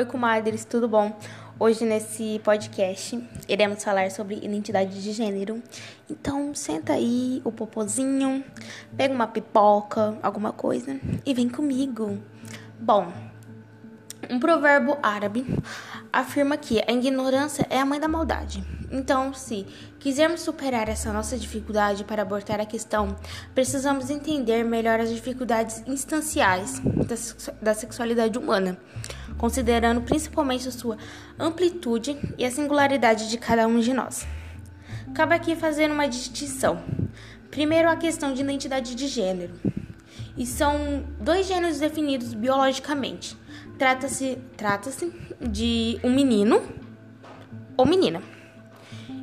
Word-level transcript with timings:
Oi, 0.00 0.06
comadres, 0.06 0.64
tudo 0.64 0.88
bom? 0.88 1.14
Hoje 1.58 1.84
nesse 1.84 2.40
podcast 2.42 3.22
iremos 3.46 3.84
falar 3.84 4.10
sobre 4.10 4.36
identidade 4.36 5.02
de 5.02 5.12
gênero. 5.12 5.62
Então, 6.08 6.54
senta 6.54 6.94
aí 6.94 7.42
o 7.44 7.52
popozinho, 7.52 8.42
pega 8.96 9.12
uma 9.12 9.26
pipoca, 9.26 10.16
alguma 10.22 10.54
coisa 10.54 10.98
e 11.26 11.34
vem 11.34 11.50
comigo. 11.50 12.18
Bom, 12.78 13.12
um 14.30 14.40
provérbio 14.40 14.96
árabe 15.02 15.44
afirma 16.10 16.56
que 16.56 16.80
a 16.80 16.92
ignorância 16.92 17.66
é 17.68 17.78
a 17.78 17.84
mãe 17.84 18.00
da 18.00 18.08
maldade. 18.08 18.64
Então, 18.90 19.34
se 19.34 19.66
quisermos 19.98 20.40
superar 20.40 20.88
essa 20.88 21.12
nossa 21.12 21.36
dificuldade 21.36 22.04
para 22.04 22.22
abordar 22.22 22.58
a 22.58 22.64
questão, 22.64 23.14
precisamos 23.54 24.08
entender 24.08 24.64
melhor 24.64 24.98
as 24.98 25.10
dificuldades 25.10 25.84
instanciais 25.86 26.80
da 27.60 27.74
sexualidade 27.74 28.38
humana, 28.38 28.78
considerando 29.40 30.02
principalmente 30.02 30.70
sua 30.70 30.98
amplitude 31.38 32.14
e 32.36 32.44
a 32.44 32.50
singularidade 32.50 33.30
de 33.30 33.38
cada 33.38 33.66
um 33.66 33.80
de 33.80 33.94
nós. 33.94 34.26
Cabe 35.14 35.34
aqui 35.34 35.56
fazer 35.56 35.90
uma 35.90 36.06
distinção. 36.06 36.84
Primeiro, 37.50 37.88
a 37.88 37.96
questão 37.96 38.34
de 38.34 38.42
identidade 38.42 38.94
de 38.94 39.08
gênero. 39.08 39.54
E 40.36 40.44
são 40.44 41.04
dois 41.18 41.46
gêneros 41.46 41.78
definidos 41.78 42.34
biologicamente. 42.34 43.34
Trata-se 43.78 44.36
trata 44.58 44.90
de 45.40 45.98
um 46.04 46.12
menino 46.12 46.62
ou 47.78 47.86
menina. 47.86 48.22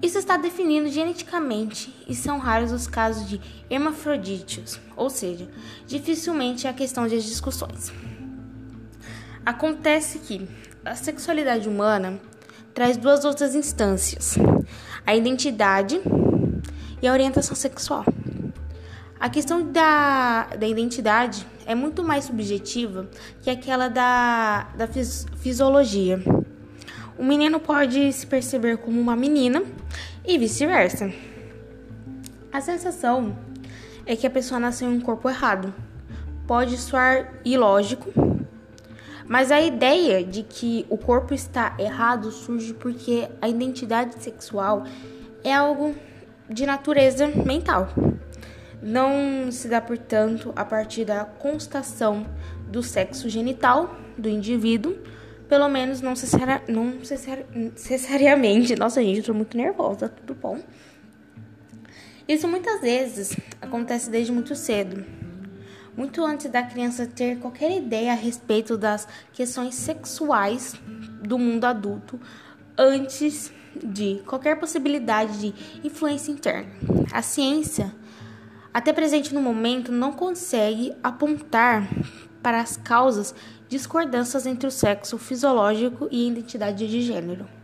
Isso 0.00 0.16
está 0.16 0.38
definido 0.38 0.88
geneticamente 0.88 1.94
e 2.08 2.14
são 2.14 2.38
raros 2.38 2.72
os 2.72 2.86
casos 2.86 3.28
de 3.28 3.38
hermafrodítios, 3.68 4.80
ou 4.96 5.10
seja, 5.10 5.50
dificilmente 5.86 6.66
é 6.66 6.70
a 6.70 6.72
questão 6.72 7.06
de 7.06 7.20
discussões. 7.20 7.92
Acontece 9.48 10.18
que 10.18 10.46
a 10.84 10.94
sexualidade 10.94 11.70
humana 11.70 12.20
traz 12.74 12.98
duas 12.98 13.24
outras 13.24 13.54
instâncias: 13.54 14.36
a 15.06 15.16
identidade 15.16 15.98
e 17.00 17.08
a 17.08 17.12
orientação 17.14 17.56
sexual. 17.56 18.04
A 19.18 19.30
questão 19.30 19.72
da, 19.72 20.48
da 20.48 20.68
identidade 20.68 21.46
é 21.64 21.74
muito 21.74 22.04
mais 22.04 22.26
subjetiva 22.26 23.08
que 23.40 23.48
aquela 23.48 23.88
da, 23.88 24.64
da 24.76 24.86
fis, 24.86 25.24
fisiologia. 25.38 26.22
O 27.16 27.24
menino 27.24 27.58
pode 27.58 28.12
se 28.12 28.26
perceber 28.26 28.76
como 28.76 29.00
uma 29.00 29.16
menina 29.16 29.62
e 30.26 30.36
vice-versa. 30.36 31.10
A 32.52 32.60
sensação 32.60 33.34
é 34.04 34.14
que 34.14 34.26
a 34.26 34.30
pessoa 34.30 34.60
nasceu 34.60 34.92
em 34.92 34.98
um 34.98 35.00
corpo 35.00 35.26
errado. 35.26 35.72
Pode 36.46 36.76
soar 36.76 37.32
ilógico, 37.46 38.27
mas 39.28 39.52
a 39.52 39.60
ideia 39.60 40.24
de 40.24 40.42
que 40.42 40.86
o 40.88 40.96
corpo 40.96 41.34
está 41.34 41.76
errado 41.78 42.32
surge 42.32 42.72
porque 42.72 43.28
a 43.42 43.48
identidade 43.48 44.22
sexual 44.22 44.84
é 45.44 45.54
algo 45.54 45.94
de 46.48 46.64
natureza 46.64 47.26
mental. 47.26 47.88
Não 48.82 49.52
se 49.52 49.68
dá, 49.68 49.80
portanto, 49.80 50.52
a 50.56 50.64
partir 50.64 51.04
da 51.04 51.24
constação 51.24 52.26
do 52.68 52.82
sexo 52.82 53.28
genital 53.28 53.94
do 54.16 54.30
indivíduo, 54.30 54.96
pelo 55.48 55.68
menos 55.68 56.00
não, 56.00 56.14
não 56.68 56.86
necessariamente. 56.86 58.76
Nossa, 58.76 59.02
gente, 59.02 59.18
eu 59.18 59.24
tô 59.24 59.34
muito 59.34 59.56
nervosa, 59.56 60.08
tudo 60.08 60.34
bom? 60.34 60.58
Isso 62.26 62.46
muitas 62.46 62.80
vezes 62.80 63.36
acontece 63.60 64.10
desde 64.10 64.32
muito 64.32 64.54
cedo, 64.54 65.04
muito 65.98 66.24
antes 66.24 66.48
da 66.48 66.62
criança 66.62 67.06
ter 67.06 67.40
qualquer 67.40 67.76
ideia 67.76 68.12
a 68.12 68.14
respeito 68.14 68.78
das 68.78 69.08
questões 69.32 69.74
sexuais 69.74 70.74
do 71.20 71.36
mundo 71.36 71.64
adulto, 71.64 72.20
antes 72.78 73.52
de 73.82 74.22
qualquer 74.24 74.60
possibilidade 74.60 75.40
de 75.40 75.54
influência 75.84 76.30
interna. 76.30 76.70
A 77.12 77.20
ciência 77.20 77.92
até 78.72 78.92
presente 78.92 79.34
no 79.34 79.42
momento, 79.42 79.90
não 79.90 80.12
consegue 80.12 80.92
apontar 81.02 81.88
para 82.40 82.60
as 82.60 82.76
causas 82.76 83.34
discordâncias 83.68 84.46
entre 84.46 84.68
o 84.68 84.70
sexo 84.70 85.18
fisiológico 85.18 86.06
e 86.12 86.28
identidade 86.28 86.86
de 86.86 87.02
gênero. 87.02 87.57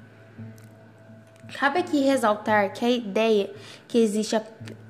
Cabe 1.53 1.79
aqui 1.79 2.01
ressaltar 2.01 2.73
que 2.73 2.85
a 2.85 2.91
ideia 2.91 3.51
que 3.87 3.99
existe 3.99 4.41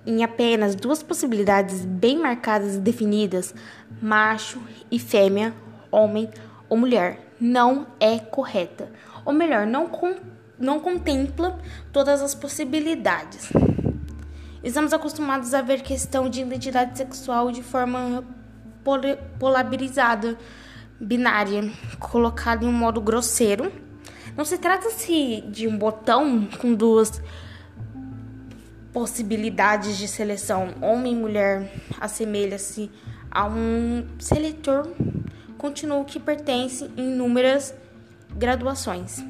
em 0.06 0.22
apenas 0.22 0.74
duas 0.74 1.02
possibilidades 1.02 1.84
bem 1.84 2.18
marcadas 2.18 2.76
e 2.76 2.78
definidas, 2.78 3.54
macho 4.00 4.60
e 4.90 4.98
fêmea, 4.98 5.54
homem 5.90 6.30
ou 6.68 6.76
mulher, 6.76 7.20
não 7.40 7.86
é 7.98 8.18
correta. 8.18 8.88
Ou 9.24 9.32
melhor, 9.32 9.66
não, 9.66 9.90
não 10.58 10.80
contempla 10.80 11.58
todas 11.92 12.22
as 12.22 12.34
possibilidades. 12.34 13.50
Estamos 14.62 14.92
acostumados 14.92 15.52
a 15.52 15.60
ver 15.60 15.82
questão 15.82 16.28
de 16.28 16.40
identidade 16.40 16.96
sexual 16.96 17.50
de 17.50 17.62
forma 17.62 18.24
polarizada, 19.38 20.38
binária, 20.98 21.70
colocada 21.98 22.64
em 22.64 22.68
um 22.68 22.72
modo 22.72 23.00
grosseiro. 23.00 23.70
Não 24.36 24.44
se 24.44 24.58
trata-se 24.58 25.42
de 25.48 25.68
um 25.68 25.78
botão 25.78 26.48
com 26.60 26.74
duas 26.74 27.22
possibilidades 28.92 29.96
de 29.96 30.08
seleção. 30.08 30.74
Homem 30.80 31.12
e 31.12 31.16
mulher 31.16 31.72
assemelha-se 32.00 32.90
a 33.30 33.46
um 33.46 34.06
seletor 34.18 34.88
continuo 35.58 36.04
que 36.04 36.20
pertence 36.20 36.90
em 36.96 37.12
inúmeras 37.12 37.74
graduações. 38.36 39.24